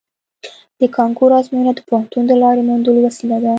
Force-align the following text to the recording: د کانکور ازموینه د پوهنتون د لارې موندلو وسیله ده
د 0.79 0.81
کانکور 0.95 1.29
ازموینه 1.39 1.71
د 1.75 1.79
پوهنتون 1.87 2.23
د 2.27 2.31
لارې 2.41 2.61
موندلو 2.67 2.99
وسیله 3.07 3.37
ده 3.43 3.49